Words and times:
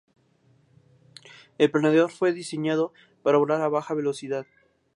El 1.59 1.69
planeador 1.69 2.09
fue 2.09 2.33
diseñado 2.33 2.91
para 3.21 3.37
volar 3.37 3.61
a 3.61 3.69
baja 3.69 3.93
velocidad. 3.93 4.47